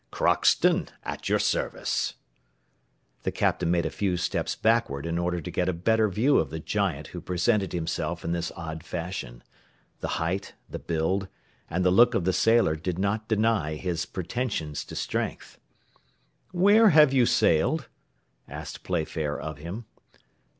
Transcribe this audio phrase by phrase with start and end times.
[0.11, 2.15] "Crockston, at your service."
[3.21, 6.49] The Captain made a few steps backwards in order to get a better view of
[6.49, 9.43] the giant who presented himself in this odd fashion.
[9.99, 11.27] The height, the build,
[11.69, 15.59] and the look of the sailor did not deny his pretensions to strength.
[16.51, 17.87] "Where have you sailed?"
[18.47, 19.85] asked Playfair of him.